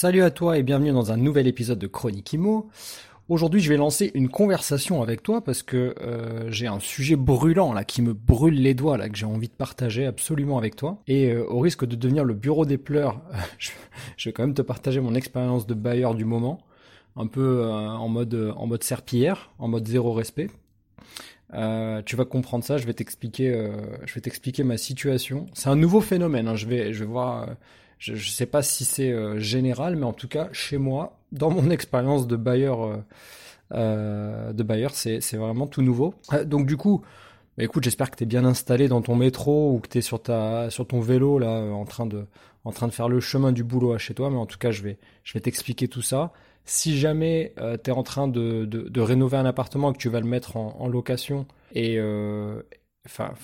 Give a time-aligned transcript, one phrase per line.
[0.00, 2.70] Salut à toi et bienvenue dans un nouvel épisode de Chronique Imo.
[3.28, 7.74] Aujourd'hui, je vais lancer une conversation avec toi parce que euh, j'ai un sujet brûlant
[7.74, 11.02] là qui me brûle les doigts là que j'ai envie de partager absolument avec toi.
[11.06, 13.20] Et euh, au risque de devenir le bureau des pleurs,
[13.58, 13.72] je,
[14.24, 16.62] vais quand même te partager mon expérience de bailleur du moment,
[17.14, 20.48] un peu euh, en mode en mode serpillière, en mode zéro respect.
[21.52, 22.78] tu vas comprendre ça.
[22.78, 23.70] Je vais t'expliquer,
[24.06, 25.44] je vais t'expliquer ma situation.
[25.52, 26.48] C'est un nouveau phénomène.
[26.48, 27.48] Hein, je vais, je vais voir
[28.00, 31.50] je ne sais pas si c'est euh, général, mais en tout cas, chez moi, dans
[31.50, 32.96] mon expérience de bailleur, euh,
[33.72, 36.14] euh, de bailleur, c'est vraiment tout nouveau.
[36.46, 37.02] donc du coup,
[37.58, 40.20] bah, écoute, j'espère que tu bien installé dans ton métro ou que tu es sur,
[40.22, 42.26] ton vélo là, en train, de,
[42.90, 44.30] faire le chemin du boulot à chez toi.
[44.30, 44.98] Mais en tout cas, je vais,
[45.40, 46.32] t'expliquer tout ça.
[46.64, 47.54] Si jamais
[47.84, 50.88] tu es en train de, rénover un appartement et que tu vas le mettre en,
[50.88, 52.00] location, et
[53.04, 53.34] enfin,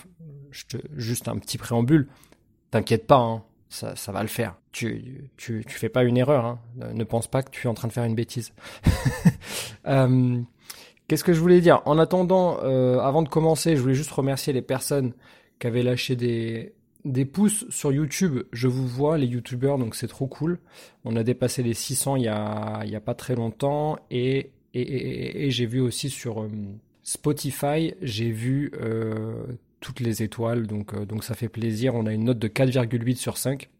[0.96, 2.08] juste un petit préambule,
[2.70, 4.56] t'inquiète pas, hein, ça, va le faire.
[4.72, 6.45] Tu, tu, tu fais pas une erreur.
[6.45, 6.61] Hein.
[6.95, 8.53] Ne pense pas que tu es en train de faire une bêtise.
[9.86, 10.41] euh,
[11.09, 11.83] Qu'est-ce que je voulais dire?
[11.84, 15.12] En attendant, euh, avant de commencer, je voulais juste remercier les personnes
[15.61, 18.42] qui avaient lâché des, des pouces sur YouTube.
[18.53, 20.59] Je vous vois, les YouTubeurs, donc c'est trop cool.
[21.05, 23.98] On a dépassé les 600 il y a, il y a pas très longtemps.
[24.11, 26.48] Et, et, et, j'ai vu aussi sur euh,
[27.05, 28.72] Spotify, j'ai vu
[29.86, 31.94] toutes les étoiles, donc, euh, donc ça fait plaisir.
[31.94, 33.70] On a une note de 4,8 sur 5.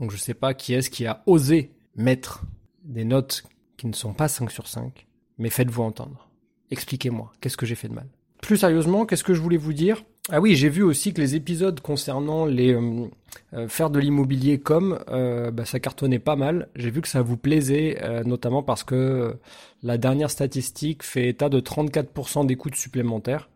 [0.00, 2.44] Donc je sais pas qui est-ce qui a osé mettre
[2.84, 3.42] des notes
[3.76, 6.30] qui ne sont pas 5 sur 5, mais faites-vous entendre.
[6.70, 8.06] Expliquez-moi, qu'est-ce que j'ai fait de mal?
[8.40, 10.04] Plus sérieusement, qu'est-ce que je voulais vous dire?
[10.30, 13.08] Ah oui, j'ai vu aussi que les épisodes concernant les euh,
[13.52, 16.68] euh, faire de l'immobilier comme bah, ça cartonnait pas mal.
[16.76, 19.36] J'ai vu que ça vous plaisait, notamment parce que
[19.82, 23.50] la dernière statistique fait état de 34% d'écoutes supplémentaires.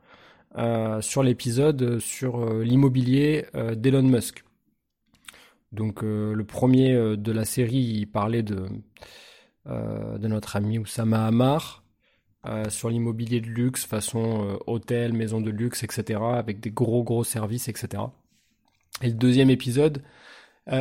[0.59, 4.45] Euh, sur l'épisode sur euh, l'immobilier euh, d'Elon Musk.
[5.73, 8.67] Donc le premier de la série, il parlait de,
[9.65, 11.83] de notre ami Oussama Hamar
[12.69, 17.69] sur l'immobilier de luxe, façon hôtel, maison de luxe, etc., avec des gros gros services,
[17.69, 18.03] etc.
[19.01, 20.03] Et le deuxième épisode,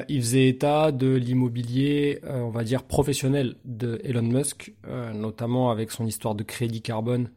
[0.10, 4.74] il faisait état de l'immobilier, on va dire, professionnel de Elon Musk,
[5.14, 7.30] notamment avec son histoire de crédit carbone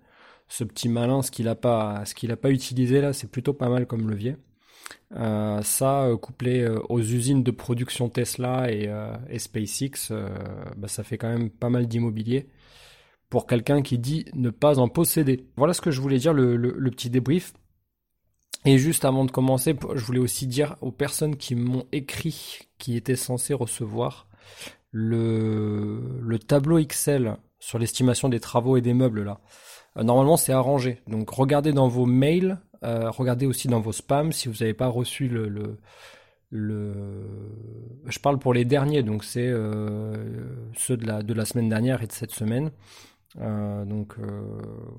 [0.49, 3.69] ce petit malin, ce qu'il n'a pas, ce a pas utilisé là, c'est plutôt pas
[3.69, 4.37] mal comme levier.
[5.17, 8.89] Euh, ça, euh, couplé euh, aux usines de production Tesla et,
[9.39, 10.13] SpaceX,
[10.77, 12.49] bah, ça fait quand même pas mal d'immobilier
[13.31, 15.49] pour quelqu'un qui dit ne pas en posséder.
[15.57, 17.53] Voilà ce que je voulais dire, le, le, petit débrief.
[18.65, 22.97] Et juste avant de commencer, je voulais aussi dire aux personnes qui m'ont écrit, qui
[22.97, 24.29] étaient censées recevoir
[24.91, 29.41] le, le tableau Excel sur l'estimation des travaux et des meubles là.
[29.99, 31.01] Euh, normalement, c'est arrangé.
[31.07, 34.89] Donc, regardez dans vos mails, euh, regardez aussi dans vos spams si vous n'avez pas
[34.89, 35.79] reçu le,
[36.53, 40.15] Je parle pour les derniers, donc c'est euh,
[40.77, 42.71] ceux de la, de la semaine dernière et de cette semaine.
[43.37, 44.17] donc,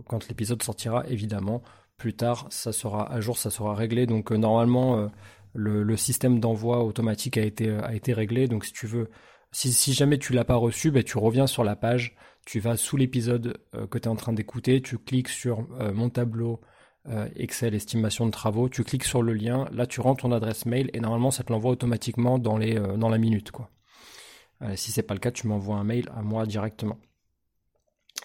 [0.07, 1.61] quand l'épisode sortira, évidemment,
[1.97, 4.05] plus tard, ça sera à jour, ça sera réglé.
[4.05, 5.09] Donc, normalement,
[5.53, 8.47] le, le, système d'envoi automatique a été, a été réglé.
[8.49, 9.09] Donc, si tu veux,
[9.53, 12.77] si, si jamais tu l'as pas reçu, ben, tu reviens sur la page tu vas
[12.77, 16.61] sous l'épisode euh, que tu es en train d'écouter, tu cliques sur euh, mon tableau
[17.09, 20.65] euh, Excel estimation de travaux, tu cliques sur le lien, là tu rentres ton adresse
[20.65, 23.51] mail et normalement ça te l'envoie automatiquement dans, la minute.
[23.51, 23.69] Quoi.
[24.75, 26.97] si c'est pas le cas, tu m'envoies un mail à moi directement.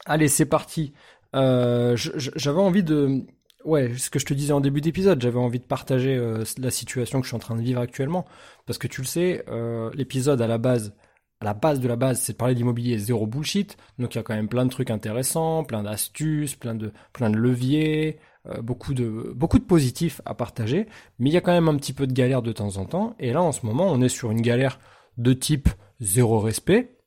[0.06, 0.92] Allez, c'est parti.
[1.34, 3.26] j'avais envie de...
[3.66, 6.18] Ouais, ce que je te disais en début d'épisode, j'avais envie de partager
[6.56, 8.24] la situation que je suis en train de vivre actuellement.
[8.64, 9.44] Parce que tu le sais,
[9.92, 10.94] l'épisode à la base,
[11.42, 13.76] la base de la base, c'est de parler d'immobilier zéro bullshit.
[13.98, 18.18] Donc il y a quand même plein de trucs intéressants, plein d'astuces, plein de, leviers,
[18.46, 20.86] euh, beaucoup de, beaucoup de positifs à partager.
[21.18, 23.14] Mais il y a quand même un petit peu de galère de temps en temps.
[23.18, 24.78] Et là, en ce moment, on est sur une galère
[25.16, 25.68] de type
[26.00, 26.98] zéro respect.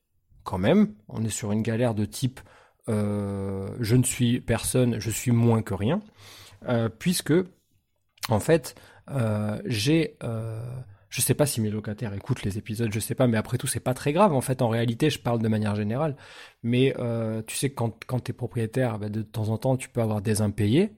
[0.42, 2.40] Quand même, on est sur une galère de type
[2.90, 6.00] euh, je ne suis personne, je suis moins que rien.
[6.68, 7.32] Euh, puisque,
[8.28, 8.74] en fait,
[9.64, 10.18] j'ai
[11.14, 13.68] je sais pas si mes locataires écoutent les épisodes, je sais pas, mais après tout,
[13.68, 14.32] c'est pas très grave.
[14.34, 16.16] En fait, en réalité, je parle de manière générale.
[16.64, 19.88] Mais euh, tu sais, quand, quand tu es propriétaire, bah, de temps en temps, tu
[19.88, 20.90] peux avoir des impayés.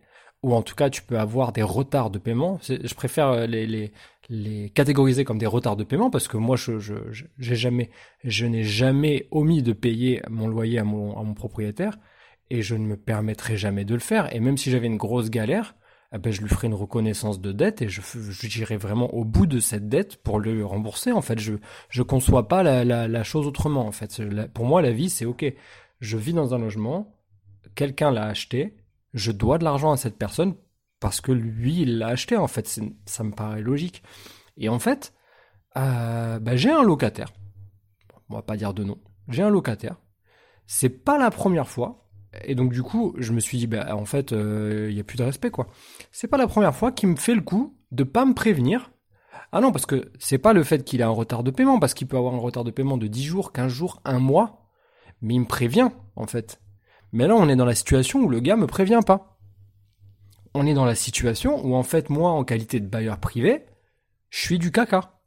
[0.42, 2.58] ou en tout cas tu peux avoir des retards de paiement.
[2.62, 3.92] Je préfère euh, les, les,
[4.28, 6.94] les catégoriser comme des retards de paiement parce que moi je je
[7.38, 7.90] j'ai jamais
[8.24, 11.98] je n'ai jamais omis de payer mon loyer à mon à mon propriétaire
[12.50, 15.30] et je ne me permettrai jamais de le faire et même si j'avais une grosse
[15.30, 15.74] galère
[16.16, 18.00] eh ben, je lui ferai une reconnaissance de dette et je
[18.42, 21.54] j'irai vraiment au bout de cette dette pour le rembourser en fait je
[21.88, 24.22] je conçois pas la, la, la chose autrement en fait
[24.54, 25.44] pour moi la vie c'est ok
[26.00, 27.16] je vis dans un logement
[27.74, 28.76] quelqu'un l'a acheté
[29.14, 30.54] je dois de l'argent à cette personne
[31.00, 32.80] parce que lui, il l'a acheté, en fait.
[33.04, 34.02] Ça me paraît logique.
[34.56, 35.12] Et en fait,
[35.76, 37.32] euh, bah, j'ai un locataire.
[38.28, 38.98] On va pas dire de nom.
[39.28, 39.96] J'ai un locataire.
[40.66, 42.05] C'est pas la première fois.
[42.44, 45.04] Et donc, du coup, je me suis dit, bah, en fait, il euh, n'y a
[45.04, 45.68] plus de respect, quoi.
[46.12, 48.90] C'est pas la première fois qu'il me fait le coup de pas me prévenir.
[49.52, 51.94] Ah non, parce que c'est pas le fait qu'il a un retard de paiement, parce
[51.94, 54.66] qu'il peut avoir un retard de paiement de 10 jours, 15 jours, un mois.
[55.22, 56.60] Mais il me prévient, en fait.
[57.12, 59.38] Mais là, on est dans la situation où le gars me prévient pas.
[60.54, 63.64] On est dans la situation où, en fait, moi, en qualité de bailleur privé,
[64.30, 65.20] je suis du caca.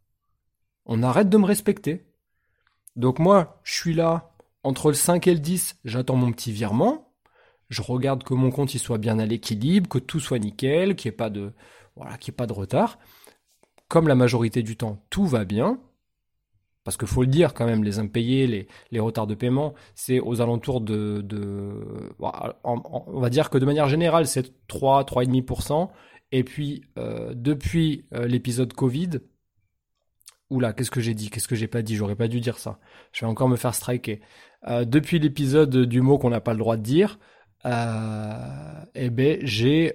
[0.85, 2.09] On arrête de me respecter.
[2.95, 4.28] Donc moi, je suis là,
[4.63, 7.13] entre le 5 et le 10, j'attends mon petit virement.
[7.69, 11.09] Je regarde que mon compte il soit bien à l'équilibre, que tout soit nickel, qu'il
[11.09, 11.53] n'y ait pas de,
[11.95, 12.97] voilà, ait pas de retard.
[13.87, 15.79] Comme la majorité du temps, tout va bien.
[16.83, 20.41] Parce qu'il faut le dire quand même, les impayés, les, retards de paiement, c'est aux
[20.41, 21.21] alentours de...
[21.21, 21.71] de
[22.63, 25.89] on va dire que de manière générale, c'est 3, 3,5%.
[26.31, 29.19] Et puis, euh, depuis euh, l'épisode Covid,
[30.49, 31.29] Oula, qu'est-ce que j'ai dit?
[31.29, 31.95] Qu'est-ce que j'ai pas dit?
[31.95, 32.79] J'aurais pas dû dire ça.
[33.11, 34.21] Je vais encore me faire striker.
[34.67, 37.19] Euh, depuis l'épisode du mot qu'on n'a pas le droit de dire,
[37.65, 39.93] eh ben j'ai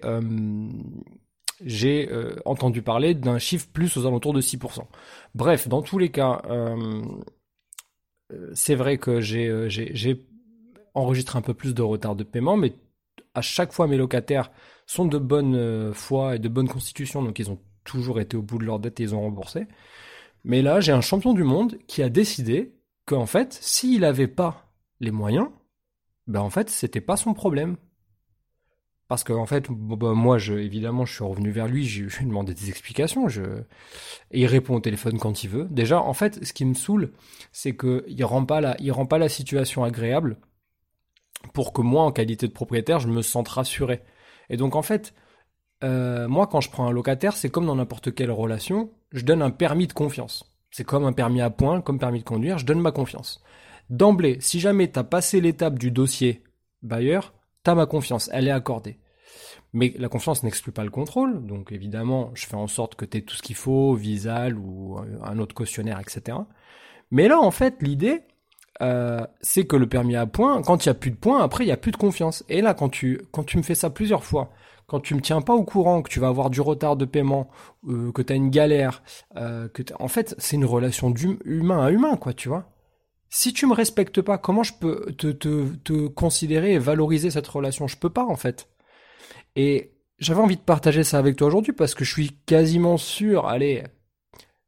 [1.65, 4.87] j'ai euh, entendu parler d'un chiffre plus aux alentours de 6%.
[5.35, 7.03] Bref, dans tous les cas, euh,
[8.33, 10.27] euh, c'est vrai que j'ai
[10.95, 12.75] enregistré un peu plus de retard de paiement, mais
[13.35, 14.51] à chaque fois mes locataires
[14.87, 18.59] sont de bonne foi et de bonne constitution, donc ils ont toujours été au bout
[18.59, 19.67] de leur dette et ils ont remboursé.
[20.45, 22.75] Mais là, j'ai un champion du monde qui a décidé
[23.07, 24.71] qu'en fait, s'il n'avait pas
[25.01, 25.49] les moyens,
[26.27, 27.77] ben en fait, c'était pas son problème.
[29.09, 32.23] Parce qu'en en fait, bah, moi, je, évidemment, je suis revenu vers lui, je lui
[32.23, 33.29] ai demandé des explications.
[33.29, 35.67] Et il répond au téléphone quand il veut.
[35.71, 37.13] Déjà, en fait, ce qui me saoule,
[37.53, 40.39] c'est qu'il rend rend pas la situation agréable
[41.53, 44.03] pour que moi, en qualité de propriétaire, je me sente rassuré.
[44.49, 45.15] Et donc, en fait,
[45.83, 49.41] euh, moi, quand je prends un locataire, c'est comme dans n'importe quelle relation, je donne
[49.41, 50.53] un permis de confiance.
[50.71, 53.43] C'est comme un permis à point, comme permis de conduire, je donne ma confiance.
[53.89, 56.43] D'emblée, si jamais tu as passé l'étape du dossier
[56.83, 57.33] bailleur,
[57.63, 58.99] t'as ma confiance, elle est accordée.
[59.73, 63.19] Mais la confiance n'exclut pas le contrôle, donc évidemment, je fais en sorte que tu
[63.19, 66.39] aies tout ce qu'il faut, Visal ou un autre cautionnaire, etc.
[67.11, 68.23] Mais là, en fait, l'idée,
[68.83, 71.65] euh, c'est que le permis à points, quand il n'y a plus de points, après,
[71.65, 72.45] il n'y a plus de confiance.
[72.49, 74.51] Et là, quand tu, quand tu me fais ça plusieurs fois,
[74.87, 77.49] quand tu me tiens pas au courant, que tu vas avoir du retard de paiement,
[77.89, 79.03] euh, que tu as une galère,
[79.37, 82.67] euh, que en fait, c'est une relation d'humain à humain, quoi, tu vois
[83.35, 87.49] si tu me respectes pas, comment je peux te, te, te considérer et valoriser cette
[87.49, 87.89] relation?
[87.89, 88.69] Je peux pas en fait.
[89.57, 93.49] Et j'avais envie de partager ça avec toi aujourd'hui parce que je suis quasiment sûr,
[93.49, 93.83] allez,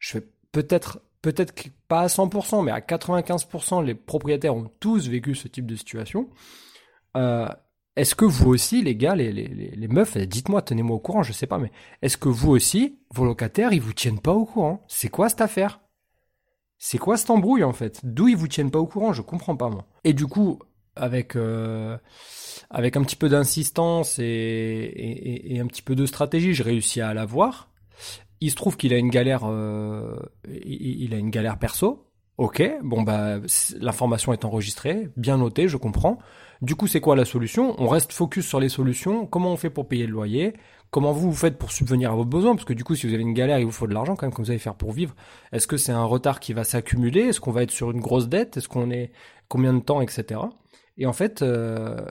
[0.01, 1.01] je vais peut-être
[1.33, 1.55] peut-être
[1.89, 6.29] pas à 100%, mais à 95%, les propriétaires ont tous vécu ce type de situation.
[7.17, 7.49] Euh,
[7.97, 11.49] est-ce que vous aussi, les gars, les, les, meufs, dites-moi, tenez-moi au courant, je sais
[11.49, 14.85] pas, mais est-ce que vous aussi, vos locataires, ils vous tiennent pas au courant?
[14.87, 15.81] C'est quoi cette affaire?
[16.79, 18.01] C'est quoi cette embrouille en fait?
[18.05, 19.13] D'où ils vous tiennent pas au courant?
[19.13, 19.87] Je comprends pas moi.
[20.05, 20.61] Et du coup,
[20.95, 21.97] avec euh,
[22.71, 27.71] avec un petit peu d'insistance et, un petit peu de stratégie, je réussis à l'avoir.
[28.41, 30.17] Il se trouve qu'il a une galère, euh,
[30.49, 32.07] il a une galère perso.
[32.39, 33.39] Ok, bon bah
[33.81, 36.19] l'information est enregistrée, bien notée, je comprends.
[36.61, 37.75] Du coup, c'est quoi la solution?
[37.79, 39.27] On reste focus sur les solutions.
[39.27, 40.55] Comment on fait pour payer le loyer?
[40.91, 42.55] Comment vous, vous faites pour subvenir à vos besoins?
[42.55, 44.27] Parce que du coup, si vous avez une galère, il vous faut de l'argent quand
[44.27, 45.15] même, comment vous allez faire pour vivre
[45.53, 47.23] Est-ce que c'est un retard qui va s'accumuler?
[47.23, 48.57] Est-ce qu'on va être sur une grosse dette?
[48.59, 49.13] Est-ce qu'on est
[49.49, 50.41] combien de temps, etc.
[50.99, 52.05] Et en fait, euh,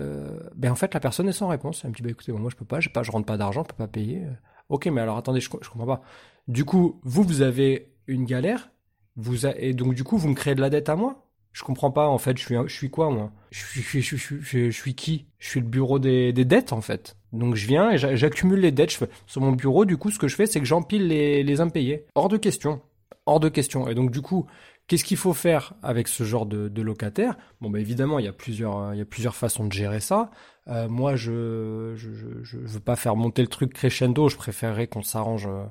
[0.00, 1.82] euh, ben en fait, la personne est sans réponse.
[1.84, 3.62] Elle me dit bah écoutez, moi je peux pas, je pas, je rentre pas d'argent,
[3.62, 4.24] je peux pas payer.
[4.68, 6.02] Ok, mais alors attendez, je, je comprends pas.
[6.46, 8.70] Du coup, vous, vous avez une galère,
[9.16, 11.24] vous et donc du coup, vous me créez de la dette à moi?
[11.52, 13.32] Je comprends pas en fait, je suis je suis quoi moi?
[13.50, 15.26] Je suis je, suis, je, suis qui?
[15.38, 17.16] Je suis le bureau des, des dettes en fait.
[17.32, 18.92] Donc je viens et j'accumule les dettes.
[18.92, 21.60] Je sur mon bureau, du coup, ce que je fais, c'est que j'empile les, les
[21.60, 22.06] impayés.
[22.14, 22.80] Hors de question.
[23.26, 23.88] Hors de question.
[23.88, 24.46] Et donc du coup,
[24.88, 27.36] qu'est-ce qu'il faut faire avec ce genre de, locataire?
[27.60, 30.30] Bon, bah évidemment, il y a plusieurs, il y a plusieurs façons de gérer ça.
[30.66, 34.28] Euh, moi, je, je veux pas faire monter le truc crescendo.
[34.28, 35.64] Je préférerais qu'on s'arrange euh,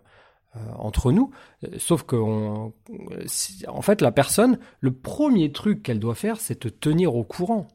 [0.55, 1.31] euh, entre nous.
[1.77, 7.15] Sauf que, en fait, la personne, le premier truc qu'elle doit faire, c'est te tenir
[7.15, 7.67] au courant.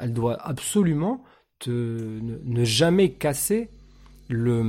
[0.00, 1.24] Elle doit absolument
[1.66, 3.68] ne, jamais casser
[4.28, 4.62] le,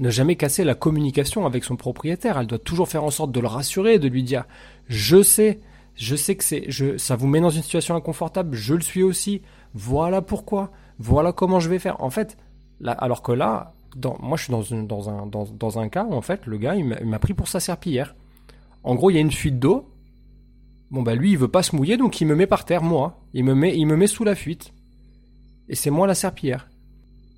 [0.00, 2.38] ne jamais casser la communication avec son propriétaire.
[2.38, 4.44] Elle doit toujours faire en sorte de le rassurer, de lui dire,
[4.88, 5.60] je sais,
[5.94, 6.68] je sais que c'est,
[6.98, 9.42] ça vous met dans une situation inconfortable, je le suis aussi.
[9.74, 10.70] Voilà pourquoi.
[10.98, 12.02] Voilà comment je vais faire.
[12.02, 12.36] En fait,
[12.84, 13.74] alors que là,
[14.20, 16.74] moi, je suis dans, une, dans, un, dans, un cas où, en fait, le gars,
[16.74, 18.14] il m'a pris pour sa serpillière.
[18.84, 19.88] En gros, il y a une fuite d'eau.
[20.90, 23.20] Bon, bah, lui, il veut pas se mouiller, donc il me met par terre, moi.
[23.32, 24.72] Il me met, il me met sous la fuite.
[25.68, 26.68] Et c'est moi la serpillière.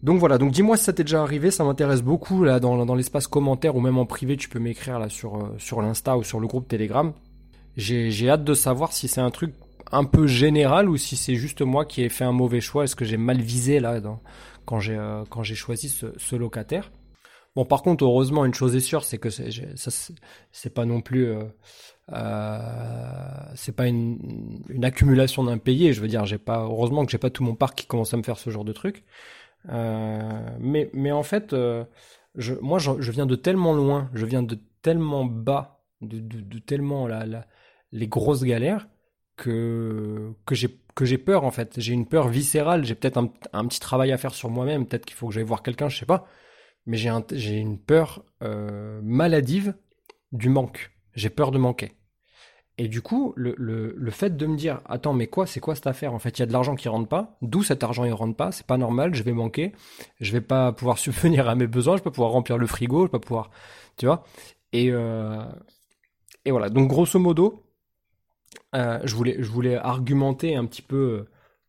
[0.04, 3.26] Donc voilà, donc dis-moi si ça t'est déjà arrivé, ça m'intéresse beaucoup là dans, l'espace
[3.26, 6.46] commentaire ou même en privé, tu peux m'écrire là sur, euh, l'Insta ou sur le
[6.46, 7.14] groupe Telegram.
[7.78, 9.54] J'ai hâte de savoir si c'est un truc
[9.90, 12.94] un peu général ou si c'est juste moi qui ai fait un mauvais choix, est-ce
[12.94, 14.20] que j'ai mal visé là dans,
[14.66, 16.92] quand j'ai euh, quand j'ai choisi ce, locataire.
[17.56, 21.28] Bon, par contre, heureusement, une chose est sûre, c'est que c'est pas non plus
[22.12, 22.58] euh,
[23.54, 24.18] c'est pas une,
[24.68, 25.94] une accumulation d'impayés.
[25.94, 28.18] Je veux dire, j'ai pas heureusement que j'ai pas tout mon parc qui commence à
[28.18, 29.02] me faire ce genre de truc.
[29.70, 31.84] Euh, mais mais en fait, euh,
[32.60, 37.46] moi, je, viens de tellement loin, je viens de tellement bas, de, tellement la, la,
[37.92, 38.88] les grosses galères
[39.36, 41.80] que que j'ai que j'ai peur en fait.
[41.80, 42.84] J'ai une peur viscérale.
[42.84, 44.86] J'ai peut-être un, petit travail à faire sur moi-même.
[44.86, 46.26] Peut-être qu'il faut que j'aille voir quelqu'un, je sais pas.
[46.86, 49.74] Mais j'ai une peur euh, maladive
[50.32, 50.92] du manque.
[51.14, 51.92] J'ai peur de manquer.
[52.76, 55.76] Et du coup, le, le, le, fait de me dire, attends, mais quoi, c'est quoi
[55.76, 56.12] cette affaire?
[56.12, 57.36] En fait, il y a de l'argent qui rentre pas.
[57.40, 58.50] D'où cet argent il rentre pas?
[58.50, 59.14] C'est pas normal.
[59.14, 59.72] Je vais manquer.
[60.20, 61.96] Je vais pas pouvoir subvenir à mes besoins.
[61.96, 63.00] Je vais pas pouvoir remplir le frigo.
[63.00, 63.50] Je vais pas pouvoir,
[63.96, 64.24] tu vois?
[64.72, 65.44] Et euh,
[66.44, 66.68] et voilà.
[66.68, 67.62] Donc grosso modo,
[68.74, 71.26] euh, je, voulais, je voulais argumenter un petit peu,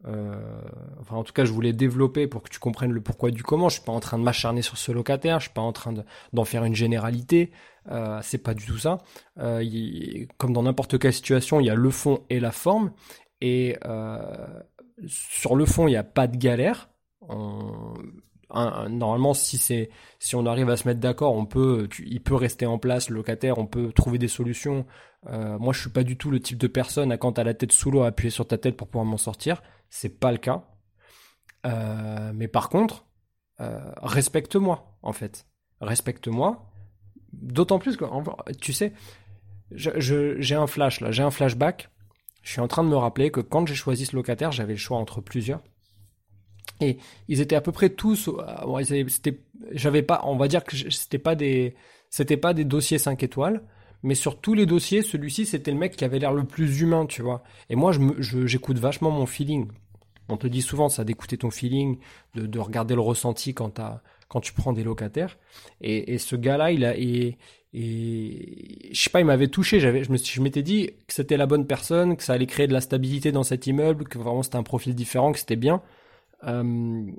[0.08, 0.36] euh,
[1.00, 3.70] enfin en tout cas je voulais développer pour que tu comprennes le pourquoi du comment.
[3.70, 5.94] Je suis pas en train de m'acharner sur ce locataire, je suis pas en train
[6.34, 7.52] d'en faire une généralité.
[7.92, 9.00] Euh, c'est pas du tout ça.
[9.40, 9.64] Euh,
[10.38, 12.92] comme dans n'importe quelle situation, il y a le fond et la forme.
[13.42, 14.20] Et euh,
[15.08, 16.90] sur le fond, il n'y a pas de galère.
[18.90, 22.66] Normalement, si c'est si on arrive à se mettre d'accord, on peut, il peut rester
[22.66, 24.86] en place, le locataire, on peut trouver des solutions.
[25.28, 27.72] Moi, je suis pas du tout le type de personne à quand t'as la tête
[27.72, 29.62] sous l'eau à appuyer sur ta tête pour pouvoir m'en sortir.
[29.96, 30.66] C'est pas le cas.
[31.66, 33.06] Euh, mais par contre,
[33.62, 35.48] euh, respecte-moi en fait,
[35.80, 36.70] respecte-moi.
[37.32, 38.04] D'autant plus que
[38.60, 38.92] tu sais,
[39.72, 41.90] j'ai un flash là, j'ai un flashback.
[42.42, 44.80] Je suis en train de me rappeler que quand j'ai choisi ce locataire, j'avais le
[44.80, 45.64] choix entre plusieurs.
[46.82, 46.98] Et
[47.30, 48.28] ils étaient à peu près tous.
[48.28, 49.40] Euh, c'était,
[49.72, 51.74] j'avais pas, on va dire que c'était pas des,
[52.10, 53.64] c'était pas des dossiers 5 étoiles,
[54.04, 57.06] mais sur tous les dossiers, celui-ci c'était le mec qui avait l'air le plus humain,
[57.06, 57.44] tu vois.
[57.70, 59.70] Et moi, je, j'écoute vachement mon feeling.
[60.30, 62.00] On te dit souvent ça d'écouter ton feeling,
[62.34, 65.38] de, de regarder le ressenti quand t'as, quand tu prends des locataires.
[65.82, 67.38] Et, et ce gars-là, il a, et,
[67.74, 69.80] et je sais pas, il m'avait touché.
[69.80, 72.82] J'avais, je m'étais dit que c'était la bonne personne, que ça allait créer de la
[72.82, 75.82] stabilité dans cet immeuble, que vraiment c'était un profil différent, que c'était bien.
[76.46, 77.12] Euh,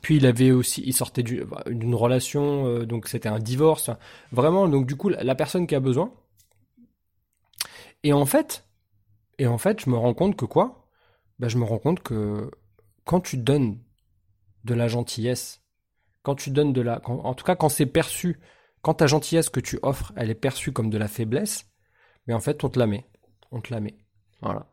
[0.00, 3.90] puis il avait aussi, il sortait d'une relation, euh, donc c'était un divorce.
[4.32, 6.12] Vraiment, donc du coup, la, personne qui a besoin.
[8.02, 8.64] Et en fait,
[9.38, 10.81] et en fait, je me rends compte que quoi?
[11.42, 12.50] Ben, je me rends compte que
[13.04, 13.78] quand tu donnes
[14.64, 15.62] de la gentillesse,
[16.22, 18.40] quand tu donnes de la, en tout cas quand c'est perçu,
[18.80, 21.66] quand ta gentillesse que tu offres, elle est perçue comme de la faiblesse,
[22.26, 23.06] mais en fait on te la met,
[23.50, 23.80] on te la
[24.40, 24.68] voilà.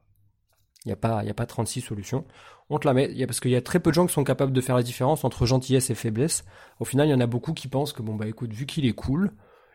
[0.86, 2.26] Il n'y a pas, a pas 36 solutions
[2.70, 3.26] on te la met.
[3.26, 5.24] parce qu'il y a très peu de gens qui sont capables de faire la différence
[5.24, 6.46] entre gentillesse et faiblesse.
[6.80, 8.86] Au final, il y en a beaucoup qui pensent que bon bah écoute, vu qu'il
[8.86, 9.32] est cool,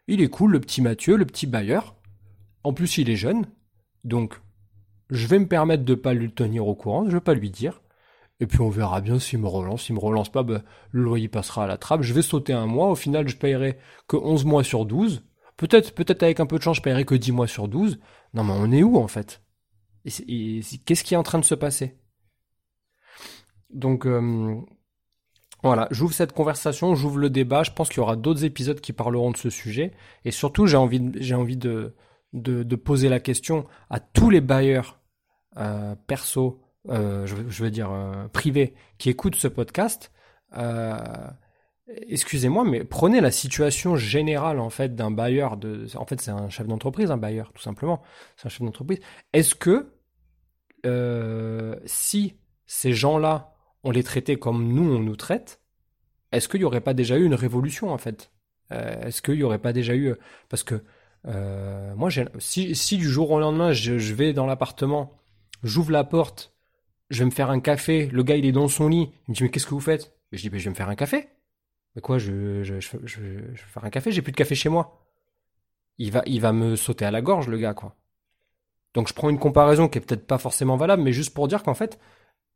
[0.07, 1.97] il est cool, le petit Mathieu, le petit bailleur.
[2.63, 3.47] En plus, il est jeune,
[4.05, 4.41] donc
[5.15, 7.81] je vais me permettre de pas lui tenir au courant, je vais pas lui dire.
[8.41, 9.85] Et puis on verra bien s'il me relance.
[9.85, 12.03] S'il me relance pas, bah, le loyer passera à la trappe.
[12.03, 12.89] Je vais sauter un mois.
[12.89, 13.79] Au final, je paierai
[14.09, 15.25] que 11 mois sur 12.
[15.57, 18.01] Peut-être, peut-être avec un peu de chance, je paierai que 10 mois sur 12.
[18.35, 19.41] Non, mais on est où, en fait?
[20.05, 21.97] Qu'est-ce qui est en train de se passer?
[23.71, 24.61] Donc euh,
[25.63, 27.63] voilà, j'ouvre cette conversation, j'ouvre le débat.
[27.63, 29.93] Je pense qu'il y aura d'autres épisodes qui parleront de ce sujet.
[30.25, 31.95] Et surtout, j'ai envie, j'ai envie de,
[32.85, 35.01] poser la question à tous les bailleurs
[35.57, 37.91] euh, perso, euh, je, veux dire
[38.33, 40.13] privés, qui écoutent ce podcast.
[41.87, 45.59] Excusez-moi, mais prenez la situation générale en fait d'un bailleur.
[45.97, 48.03] En fait, c'est un chef d'entreprise, un bailleur, tout simplement.
[48.37, 49.01] C'est un chef d'entreprise.
[49.33, 49.93] Est-ce que
[51.87, 55.61] si ces gens-là on les traitait comme nous, on nous traite,
[56.33, 58.33] est-ce qu'il n'y aurait pas déjà eu une révolution, en fait?
[58.73, 60.15] Euh, Est-ce qu'il n'y aurait pas déjà eu...
[60.49, 60.83] Parce que
[61.27, 62.09] euh, moi,
[62.39, 65.13] si, si du jour au lendemain, je, vais dans l'appartement,
[65.65, 66.55] j'ouvre la porte,
[67.11, 69.35] je vais me faire un café, le gars, il est dans son lit, il me
[69.35, 70.17] dit, mais qu'est-ce que vous faites?
[70.33, 71.29] Je dis, je vais me faire un café.
[71.95, 75.01] Mais quoi, je, je, vais faire un café, j'ai plus de café chez moi.
[75.99, 77.97] Il va, il va me sauter à la gorge, le gars, quoi.
[78.95, 81.63] Donc je prends une comparaison qui est peut-être pas forcément valable, mais juste pour dire
[81.63, 81.99] qu'en fait,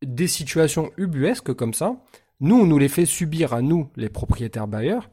[0.02, 1.96] des situations ubuesques comme ça,
[2.40, 5.10] nous, on nous les fait subir à nous, les propriétaires bailleurs,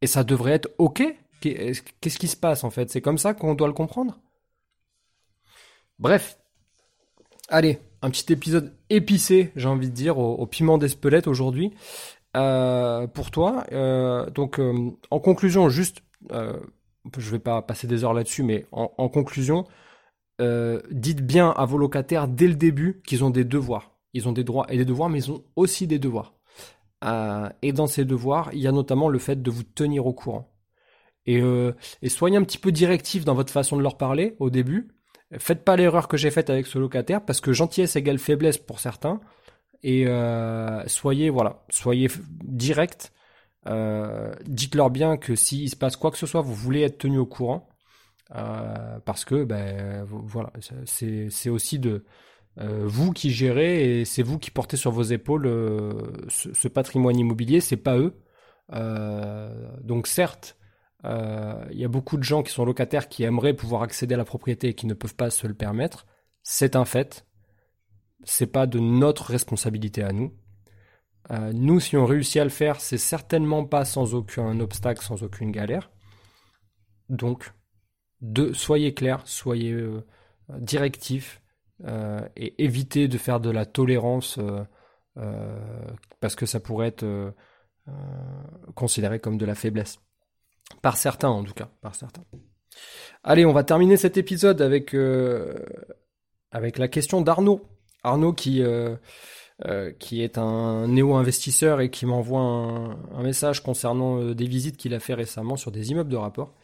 [0.00, 1.02] et ça devrait être OK
[1.40, 2.90] Qu'est-ce qui se passe en fait?
[2.90, 4.18] C'est comme ça qu'on doit le comprendre?
[5.98, 6.37] Bref.
[7.48, 11.72] Allez, un petit épisode épicé, j'ai envie de dire, au, piment d'Espelette aujourd'hui.
[12.36, 13.64] Euh, pour toi.
[13.72, 19.08] Euh, donc, euh, en conclusion, juste, je vais pas passer des heures là-dessus, mais en,
[19.08, 19.64] conclusion,
[20.90, 23.92] dites bien à vos locataires dès le début qu'ils ont des devoirs.
[24.12, 26.34] Ils ont des droits et des devoirs, mais ils ont aussi des devoirs.
[27.62, 30.52] et dans ces devoirs, il y a notamment le fait de vous tenir au courant.
[31.26, 31.42] Et,
[32.02, 34.88] et soyez un petit peu directif dans votre façon de leur parler au début.
[35.36, 38.80] Faites pas l'erreur que j'ai faite avec ce locataire parce que gentillesse égale faiblesse pour
[38.80, 39.20] certains.
[39.82, 42.08] Et euh, soyez voilà, soyez
[42.42, 43.12] direct.
[43.66, 47.18] Euh, dites-leur bien que s'il se passe quoi que ce soit, vous voulez être tenu
[47.18, 47.68] au courant.
[48.34, 50.52] Euh, parce que ben voilà,
[50.84, 52.04] c'est aussi de
[52.56, 55.44] vous qui gérez et c'est vous qui portez sur vos épaules
[56.28, 58.14] ce, ce, patrimoine immobilier, c'est pas eux.
[59.82, 60.56] donc certes,
[61.04, 64.18] euh, il y a beaucoup de gens qui sont locataires qui aimeraient pouvoir accéder à
[64.18, 66.06] la propriété et qui ne peuvent pas se le permettre.
[66.42, 67.26] C'est un fait.
[68.24, 70.34] C'est pas de notre responsabilité à nous.
[71.30, 75.22] Euh, nous, si on réussit à le faire, c'est certainement pas sans aucun obstacle, sans
[75.22, 75.90] aucune galère.
[77.08, 77.52] Donc,
[78.54, 80.04] soyez clairs, soyez euh,
[80.58, 81.42] directifs
[82.34, 84.40] et évitez de faire de la tolérance
[86.18, 87.32] parce que ça pourrait être
[88.74, 90.00] considéré comme de la faiblesse.
[90.82, 91.68] Par certains, en tout cas.
[91.80, 92.22] Par certains.
[93.24, 95.54] Allez, on va terminer cet épisode avec, euh,
[96.50, 97.60] avec la question d'Arnaud.
[98.04, 98.96] Arnaud qui, euh,
[99.66, 105.00] euh, qui est un néo-investisseur et qui m'envoie un, message concernant des visites qu'il a
[105.00, 106.54] fait récemment sur des immeubles de rapport.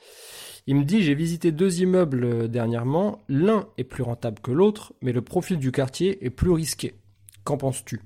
[0.67, 5.13] Il me dit j'ai visité deux immeubles dernièrement, l'un est plus rentable que l'autre, mais
[5.13, 6.95] le profil du quartier est plus risqué.
[7.43, 8.01] Qu'en penses-tu?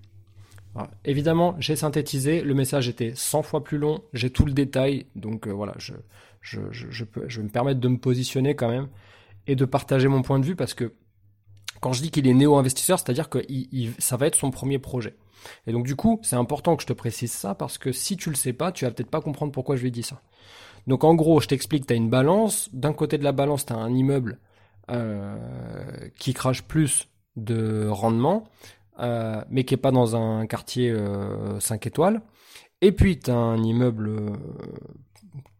[1.05, 5.49] Évidemment, j'ai synthétisé, le message était 100 fois plus long, j'ai tout le détail, donc
[5.49, 5.93] euh, voilà, je,
[6.61, 8.89] vais me permettre de me positionner quand même
[9.47, 10.93] et de partager mon point de vue parce que
[11.81, 13.41] quand je dis qu'il est néo-investisseur, c'est-à-dire que
[13.99, 15.17] ça va être son premier projet.
[15.67, 18.31] Et donc du coup, c'est important que je te précise ça parce que si tu
[18.31, 20.21] le sais pas, tu vas peut-être pas comprendre pourquoi je lui dit ça.
[20.87, 23.73] Donc en gros, je t'explique, tu as une balance, d'un côté de la balance, tu
[23.73, 24.39] as un immeuble
[24.91, 25.37] euh,
[26.19, 28.49] qui crache plus de rendement,
[29.01, 32.23] euh, mais qui est pas dans un quartier 5 euh, étoiles.
[32.81, 34.37] Et puis tu as un immeuble euh,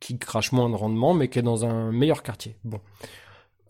[0.01, 2.57] qui crache moins de rendement, mais qui est dans un meilleur quartier.
[2.65, 2.81] Bon.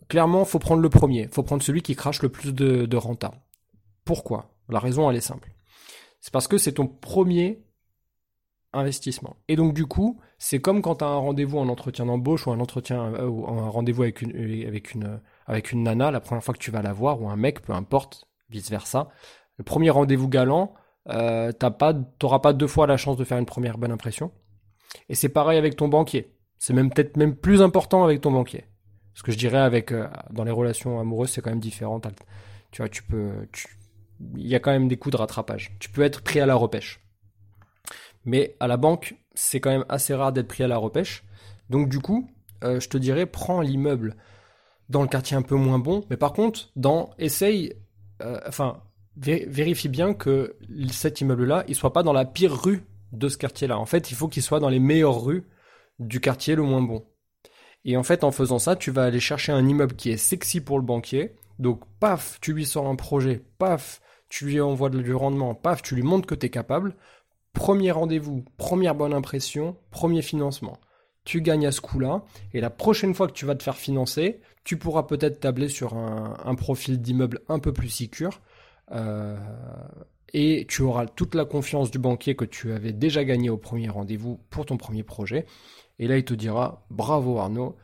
[0.07, 1.27] Clairement, faut prendre le premier.
[1.27, 3.33] faut prendre celui qui crache le plus de, de renta.
[4.05, 4.51] Pourquoi?
[4.69, 5.51] La raison, elle est simple.
[6.19, 7.63] C'est parce que c'est ton premier
[8.73, 9.35] investissement.
[9.47, 12.51] Et donc, du coup, c'est comme quand tu as un rendez-vous en entretien d'embauche ou
[12.51, 14.35] un entretien, ou un rendez-vous avec une,
[14.67, 17.35] avec, une, avec une nana la première fois que tu vas la voir, ou un
[17.35, 19.09] mec, peu importe, vice versa
[19.59, 20.73] le premier rendez-vous galant,
[21.09, 24.31] euh, pas, t'auras pas deux fois la chance de faire une première bonne impression.
[25.09, 26.33] Et c'est pareil avec ton banquier.
[26.57, 28.65] C'est même peut-être même plus important avec ton banquier.
[29.13, 32.01] Ce que je dirais avec euh, dans les relations amoureuses, c'est quand même différent.
[32.71, 33.31] Tu vois, tu peux,
[34.37, 35.75] il y a quand même des coups de rattrapage.
[35.79, 37.01] Tu peux être pris à la repêche.
[38.25, 41.25] Mais à la banque, c'est quand même assez rare d'être pris à la repêche.
[41.69, 42.29] Donc du coup,
[42.63, 44.15] euh, je te dirais, prends l'immeuble
[44.87, 46.05] dans le quartier un peu moins bon.
[46.09, 47.73] Mais par contre, dans essaye,
[48.21, 48.81] euh, enfin,
[49.19, 50.55] vérifie bien que
[50.91, 53.77] cet immeuble-là, il soit pas dans la pire rue de ce quartier-là.
[53.77, 55.45] En fait, il faut qu'il soit dans les meilleures rues
[55.99, 57.05] du quartier le moins bon.
[57.85, 60.61] Et en fait, en faisant ça, tu vas aller chercher un immeuble qui est sexy
[60.61, 61.35] pour le banquier.
[61.59, 65.95] Donc, paf, tu lui sors un projet, paf, tu lui envoies du rendement, paf, tu
[65.95, 66.95] lui montres que tu es capable.
[67.53, 70.77] Premier rendez-vous, première bonne impression, premier financement.
[71.25, 74.39] Tu gagnes à ce coup-là, et la prochaine fois que tu vas te faire financer,
[74.63, 78.39] tu pourras peut-être tabler sur un, profil d'immeuble un peu plus secure,
[78.91, 79.37] euh,
[80.33, 83.89] et tu auras toute la confiance du banquier que tu avais déjà gagné au premier
[83.89, 85.45] rendez-vous pour ton premier projet.
[85.97, 87.75] Et là, il te dira bravo Arnaud,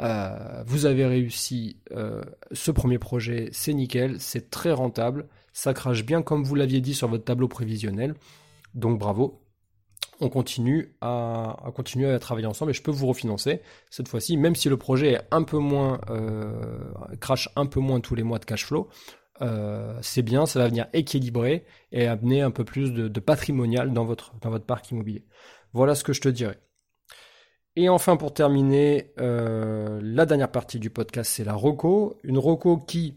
[0.00, 6.04] euh, vous avez réussi euh, ce premier projet, c'est nickel, c'est très rentable, ça crache
[6.04, 8.14] bien comme vous l'aviez dit sur votre tableau prévisionnel.
[8.74, 9.40] Donc bravo.
[10.20, 14.54] On continue à, continuer à travailler ensemble et je peux vous refinancer cette fois-ci, même
[14.54, 16.00] si le projet est un peu moins
[17.20, 18.88] crache un peu moins tous les mois de cash flow.
[19.42, 24.04] Euh, c'est bien, ça va venir équilibrer et amener un peu plus de, patrimonial dans
[24.04, 25.24] votre, dans votre parc immobilier.
[25.72, 26.58] Voilà ce que je te dirais.
[27.76, 32.20] Et enfin, pour terminer, euh, la dernière partie du podcast, c'est la ROCO.
[32.22, 33.16] Une ROCO qui,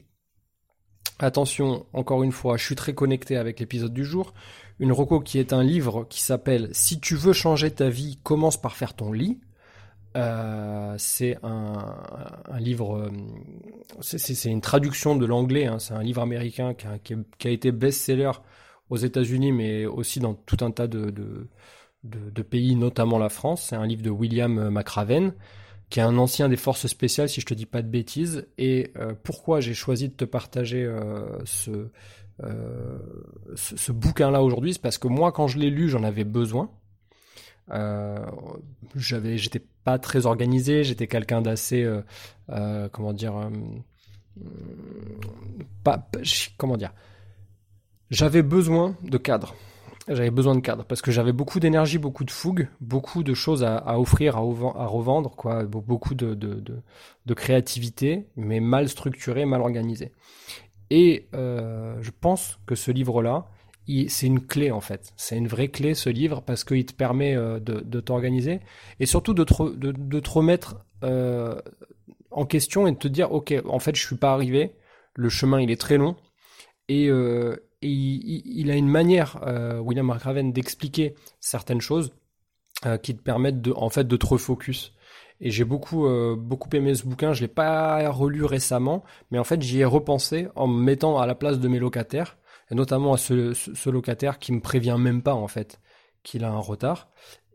[1.20, 4.34] attention, encore une fois, je suis très connecté avec l'épisode du jour.
[4.80, 8.60] Une ROCO qui est un livre qui s'appelle Si tu veux changer ta vie, commence
[8.60, 9.40] par faire ton lit.
[10.16, 13.12] Euh, c'est un, livre, euh,
[14.02, 15.66] c'est une traduction de l'anglais.
[15.66, 15.80] Hein.
[15.80, 18.32] c'est un livre américain qui a, été best-seller
[18.90, 21.48] aux États-Unis, mais aussi dans tout un tas de,
[22.50, 23.68] pays, notamment la France.
[23.70, 25.34] C'est un livre de William McRaven,
[25.90, 28.48] qui est un ancien des forces spéciales, si je te dis pas de bêtises.
[28.58, 30.90] Et euh, pourquoi j'ai choisi de te partager
[31.46, 31.92] ce
[33.92, 36.72] bouquin-là aujourd'hui, c'est parce que moi, quand je l'ai lu, j'en avais besoin.
[37.72, 38.26] Euh,
[38.96, 42.02] j'avais, j'étais pas très organisé, j'étais quelqu'un d'assez, euh,
[42.50, 43.34] euh, comment dire,
[45.84, 46.10] pas,
[46.58, 46.94] comment dire,
[48.10, 49.56] j'avais besoin de cadre.
[50.08, 53.66] J'avais besoin de cadre parce que j'avais beaucoup d'énergie, beaucoup de fougue, beaucoup de choses
[53.66, 56.64] à, offrir, à, revendre, quoi, beaucoup de, de,
[57.26, 60.14] de, créativité, mais mal structuré, mal organisé.
[60.90, 63.50] Et je pense que ce livre-là,
[64.10, 65.14] c'est une clé en fait.
[65.16, 68.60] C'est une vraie clé ce livre parce qu'il te permet euh, de, t'organiser
[69.00, 71.60] et surtout de te, remettre euh,
[72.32, 74.74] en question et de te dire ok en fait je suis pas arrivé,
[75.16, 76.16] le chemin il est très long
[76.90, 79.40] et, euh, il, a une manière
[79.84, 82.12] William McRaven d'expliquer certaines choses
[83.04, 84.94] qui te permettent de en fait de te refocus.
[85.40, 87.34] Et j'ai beaucoup beaucoup aimé ce bouquin.
[87.34, 91.28] Je l'ai pas relu récemment, mais en fait j'y ai repensé en me mettant à
[91.28, 92.37] la place de mes locataires
[92.72, 95.80] notamment à ce, locataire qui me prévient même pas en fait
[96.24, 97.10] qu'il a un retard.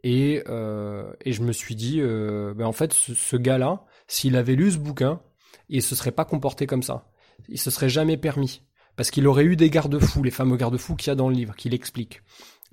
[0.05, 4.57] Et, euh, et je me suis dit, euh, ben en fait, ce, gars-là, s'il avait
[4.57, 5.21] lu ce bouquin,
[5.69, 7.09] il se serait pas comporté comme ça.
[7.49, 8.63] Il se serait jamais permis.
[8.97, 11.55] Parce qu'il aurait eu des garde-fous, les fameux garde-fous qu'il y a dans le livre,
[11.55, 12.23] qu'il explique.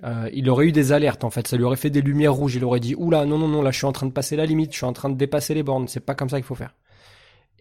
[0.04, 2.54] Euh, il aurait eu des alertes en fait, ça lui aurait fait des lumières rouges,
[2.54, 4.46] il aurait dit oula non non non là je suis en train de passer la
[4.46, 6.54] limite, je suis en train de dépasser les bornes, c'est pas comme ça qu'il faut
[6.54, 6.74] faire.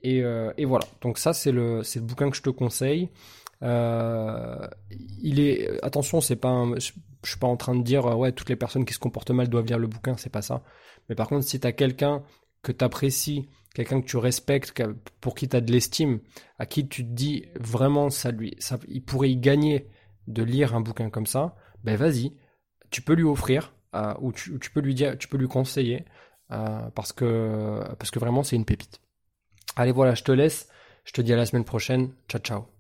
[0.03, 3.09] Et, euh, et voilà, donc ça c'est le c'est le bouquin que je te conseille.
[3.61, 4.67] Euh,
[5.21, 6.91] il est attention, c'est pas je,
[7.23, 9.65] suis pas en train de dire ouais toutes les personnes qui se comportent mal doivent
[9.65, 10.63] lire le bouquin, c'est pas ça.
[11.09, 12.23] Mais par contre, si tu as quelqu'un
[12.61, 14.81] que tu apprécies, quelqu'un que tu respectes,
[15.21, 16.19] pour qui tu as de l'estime,
[16.57, 19.87] à qui tu te dis vraiment ça lui ça il pourrait y gagner
[20.27, 22.33] de lire un bouquin comme ça, ben vas-y,
[22.91, 26.05] tu peux lui offrir euh, ou, tu, tu, peux lui dire tu peux lui conseiller
[26.51, 29.01] euh, parce que parce que vraiment c'est une pépite.
[29.75, 30.69] Allez voilà, je te laisse.
[31.05, 32.11] Je te dis à la semaine prochaine.
[32.27, 32.78] Ciao ciao.